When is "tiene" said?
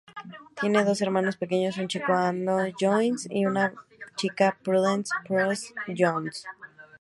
0.59-0.83